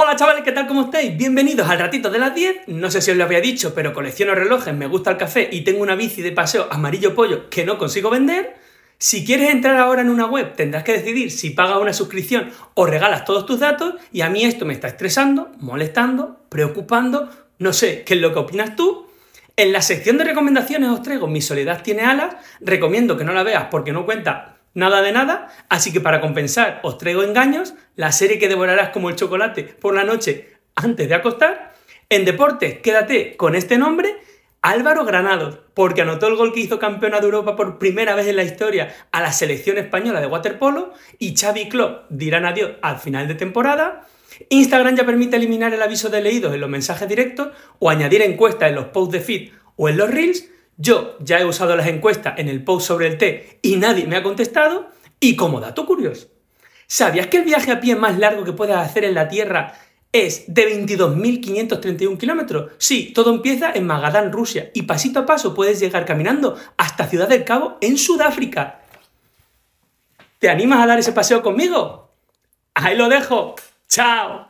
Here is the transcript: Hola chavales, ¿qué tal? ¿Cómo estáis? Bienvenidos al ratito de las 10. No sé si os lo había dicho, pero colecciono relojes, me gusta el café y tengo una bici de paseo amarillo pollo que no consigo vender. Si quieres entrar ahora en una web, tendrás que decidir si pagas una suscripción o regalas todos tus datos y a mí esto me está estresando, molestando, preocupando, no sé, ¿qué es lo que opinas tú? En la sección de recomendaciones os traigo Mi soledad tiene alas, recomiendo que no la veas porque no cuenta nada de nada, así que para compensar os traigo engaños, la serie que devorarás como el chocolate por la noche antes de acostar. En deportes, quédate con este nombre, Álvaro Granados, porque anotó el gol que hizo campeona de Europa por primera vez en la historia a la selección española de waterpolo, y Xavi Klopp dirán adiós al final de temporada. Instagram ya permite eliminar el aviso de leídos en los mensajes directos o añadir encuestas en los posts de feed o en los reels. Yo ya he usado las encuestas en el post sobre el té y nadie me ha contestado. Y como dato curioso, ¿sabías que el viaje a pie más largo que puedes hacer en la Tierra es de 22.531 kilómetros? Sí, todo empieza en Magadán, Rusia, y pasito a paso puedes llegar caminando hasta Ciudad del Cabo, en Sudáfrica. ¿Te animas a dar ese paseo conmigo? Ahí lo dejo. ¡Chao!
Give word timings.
Hola 0.00 0.14
chavales, 0.14 0.44
¿qué 0.44 0.52
tal? 0.52 0.68
¿Cómo 0.68 0.82
estáis? 0.82 1.16
Bienvenidos 1.16 1.68
al 1.68 1.80
ratito 1.80 2.08
de 2.08 2.20
las 2.20 2.32
10. 2.32 2.68
No 2.68 2.88
sé 2.88 3.02
si 3.02 3.10
os 3.10 3.16
lo 3.16 3.24
había 3.24 3.40
dicho, 3.40 3.74
pero 3.74 3.92
colecciono 3.92 4.32
relojes, 4.32 4.72
me 4.72 4.86
gusta 4.86 5.10
el 5.10 5.16
café 5.16 5.48
y 5.50 5.62
tengo 5.62 5.82
una 5.82 5.96
bici 5.96 6.22
de 6.22 6.30
paseo 6.30 6.68
amarillo 6.70 7.16
pollo 7.16 7.50
que 7.50 7.64
no 7.64 7.78
consigo 7.78 8.08
vender. 8.08 8.54
Si 8.96 9.26
quieres 9.26 9.50
entrar 9.50 9.76
ahora 9.76 10.02
en 10.02 10.10
una 10.10 10.26
web, 10.26 10.54
tendrás 10.54 10.84
que 10.84 10.92
decidir 10.92 11.32
si 11.32 11.50
pagas 11.50 11.78
una 11.78 11.92
suscripción 11.92 12.52
o 12.74 12.86
regalas 12.86 13.24
todos 13.24 13.44
tus 13.44 13.58
datos 13.58 13.96
y 14.12 14.20
a 14.20 14.30
mí 14.30 14.44
esto 14.44 14.64
me 14.64 14.72
está 14.72 14.86
estresando, 14.86 15.50
molestando, 15.58 16.44
preocupando, 16.48 17.28
no 17.58 17.72
sé, 17.72 18.04
¿qué 18.04 18.14
es 18.14 18.20
lo 18.20 18.32
que 18.32 18.38
opinas 18.38 18.76
tú? 18.76 19.08
En 19.56 19.72
la 19.72 19.82
sección 19.82 20.16
de 20.16 20.22
recomendaciones 20.22 20.90
os 20.90 21.02
traigo 21.02 21.26
Mi 21.26 21.40
soledad 21.40 21.82
tiene 21.82 22.02
alas, 22.02 22.36
recomiendo 22.60 23.16
que 23.16 23.24
no 23.24 23.32
la 23.32 23.42
veas 23.42 23.66
porque 23.68 23.92
no 23.92 24.06
cuenta 24.06 24.57
nada 24.74 25.02
de 25.02 25.12
nada, 25.12 25.48
así 25.68 25.92
que 25.92 26.00
para 26.00 26.20
compensar 26.20 26.80
os 26.82 26.98
traigo 26.98 27.22
engaños, 27.22 27.74
la 27.96 28.12
serie 28.12 28.38
que 28.38 28.48
devorarás 28.48 28.90
como 28.90 29.10
el 29.10 29.16
chocolate 29.16 29.64
por 29.64 29.94
la 29.94 30.04
noche 30.04 30.52
antes 30.74 31.08
de 31.08 31.14
acostar. 31.14 31.74
En 32.08 32.24
deportes, 32.24 32.78
quédate 32.78 33.36
con 33.36 33.54
este 33.54 33.76
nombre, 33.76 34.16
Álvaro 34.62 35.04
Granados, 35.04 35.58
porque 35.74 36.02
anotó 36.02 36.26
el 36.26 36.36
gol 36.36 36.52
que 36.52 36.60
hizo 36.60 36.78
campeona 36.78 37.20
de 37.20 37.26
Europa 37.26 37.54
por 37.54 37.78
primera 37.78 38.14
vez 38.14 38.26
en 38.26 38.36
la 38.36 38.42
historia 38.42 38.94
a 39.12 39.20
la 39.20 39.32
selección 39.32 39.78
española 39.78 40.20
de 40.20 40.26
waterpolo, 40.26 40.92
y 41.18 41.36
Xavi 41.36 41.68
Klopp 41.68 42.06
dirán 42.08 42.44
adiós 42.44 42.72
al 42.82 42.98
final 42.98 43.28
de 43.28 43.34
temporada. 43.34 44.06
Instagram 44.48 44.96
ya 44.96 45.06
permite 45.06 45.36
eliminar 45.36 45.74
el 45.74 45.82
aviso 45.82 46.08
de 46.08 46.20
leídos 46.20 46.54
en 46.54 46.60
los 46.60 46.70
mensajes 46.70 47.08
directos 47.08 47.48
o 47.78 47.90
añadir 47.90 48.22
encuestas 48.22 48.68
en 48.68 48.76
los 48.76 48.86
posts 48.86 49.12
de 49.12 49.20
feed 49.20 49.50
o 49.76 49.88
en 49.88 49.96
los 49.96 50.10
reels. 50.10 50.48
Yo 50.78 51.16
ya 51.18 51.40
he 51.40 51.44
usado 51.44 51.76
las 51.76 51.88
encuestas 51.88 52.38
en 52.38 52.48
el 52.48 52.62
post 52.62 52.86
sobre 52.86 53.08
el 53.08 53.18
té 53.18 53.58
y 53.62 53.76
nadie 53.76 54.06
me 54.06 54.16
ha 54.16 54.22
contestado. 54.22 54.88
Y 55.20 55.34
como 55.34 55.60
dato 55.60 55.84
curioso, 55.84 56.28
¿sabías 56.86 57.26
que 57.26 57.38
el 57.38 57.44
viaje 57.44 57.72
a 57.72 57.80
pie 57.80 57.96
más 57.96 58.16
largo 58.18 58.44
que 58.44 58.52
puedes 58.52 58.76
hacer 58.76 59.04
en 59.04 59.14
la 59.14 59.28
Tierra 59.28 59.74
es 60.12 60.44
de 60.46 60.86
22.531 60.86 62.16
kilómetros? 62.16 62.72
Sí, 62.78 63.12
todo 63.12 63.34
empieza 63.34 63.72
en 63.72 63.86
Magadán, 63.86 64.32
Rusia, 64.32 64.70
y 64.72 64.82
pasito 64.82 65.18
a 65.18 65.26
paso 65.26 65.52
puedes 65.52 65.80
llegar 65.80 66.04
caminando 66.04 66.56
hasta 66.76 67.08
Ciudad 67.08 67.28
del 67.28 67.44
Cabo, 67.44 67.76
en 67.80 67.98
Sudáfrica. 67.98 68.82
¿Te 70.38 70.48
animas 70.48 70.80
a 70.80 70.86
dar 70.86 71.00
ese 71.00 71.12
paseo 71.12 71.42
conmigo? 71.42 72.12
Ahí 72.74 72.96
lo 72.96 73.08
dejo. 73.08 73.56
¡Chao! 73.88 74.46